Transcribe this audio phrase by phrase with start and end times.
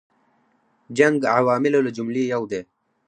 [0.97, 2.61] جنګ عواملو له جملې یو دی.